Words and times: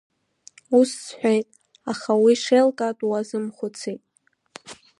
Ус 0.79 0.91
сҳәеит, 1.03 1.47
аха 1.91 2.11
уи 2.23 2.33
шеилкаатәу 2.43 3.07
уазымхәыцит! 3.09 4.01